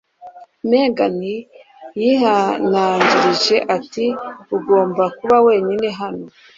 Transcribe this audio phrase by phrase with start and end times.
[0.69, 1.17] Megan
[2.01, 4.05] yihanangirije ati:
[4.55, 6.25] "Ugomba kuba wenyine hano."